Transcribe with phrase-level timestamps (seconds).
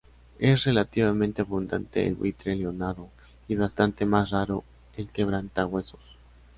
[0.39, 3.09] Es relativamente abundante el buitre leonado,
[3.47, 4.63] y bastante más raro
[4.97, 5.99] el quebrantahuesos.